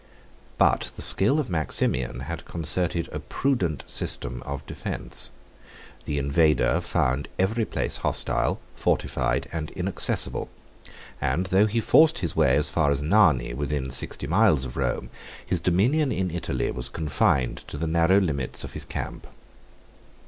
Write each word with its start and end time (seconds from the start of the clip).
But 0.57 0.89
the 0.95 1.03
skill 1.03 1.39
of 1.39 1.47
Maximian 1.47 2.21
had 2.21 2.43
concerted 2.43 3.07
a 3.13 3.19
prudent 3.19 3.83
system 3.85 4.41
of 4.47 4.65
defence. 4.65 5.29
The 6.05 6.17
invader 6.17 6.81
found 6.81 7.27
every 7.37 7.65
place 7.65 7.97
hostile, 7.97 8.59
fortified, 8.73 9.47
and 9.51 9.69
inaccessible; 9.69 10.49
and 11.21 11.45
though 11.45 11.67
he 11.67 11.79
forced 11.79 12.17
his 12.17 12.35
way 12.35 12.55
as 12.57 12.67
far 12.67 12.89
as 12.89 12.99
Narni, 13.03 13.53
within 13.53 13.91
sixty 13.91 14.25
miles 14.25 14.65
of 14.65 14.75
Rome, 14.75 15.11
his 15.45 15.59
dominion 15.59 16.11
in 16.11 16.31
Italy 16.31 16.71
was 16.71 16.89
confined 16.89 17.57
to 17.67 17.77
the 17.77 17.85
narrow 17.85 18.19
limits 18.19 18.63
of 18.63 18.73
his 18.73 18.85
camp. 18.85 19.27